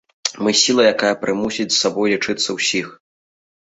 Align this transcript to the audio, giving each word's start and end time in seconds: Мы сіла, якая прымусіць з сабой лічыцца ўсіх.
Мы 0.47 0.53
сіла, 0.61 0.85
якая 0.93 1.13
прымусіць 1.25 1.69
з 1.73 1.77
сабой 1.83 2.07
лічыцца 2.17 2.49
ўсіх. 2.61 2.95